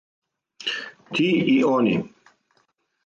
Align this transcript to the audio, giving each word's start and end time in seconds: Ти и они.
Ти 1.17 1.27
и 1.57 1.61
они. 1.75 1.95